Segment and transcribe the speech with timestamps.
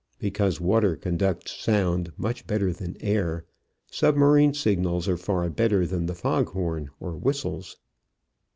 [0.17, 3.45] Because water conducts sound much better than air,
[3.91, 7.77] submarine signals are far better than the fog horn or whistles.